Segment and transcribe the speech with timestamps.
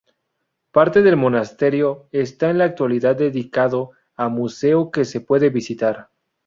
[0.71, 6.09] Parte del monasterio está en la actualidad dedicado a museo que se puede visitar.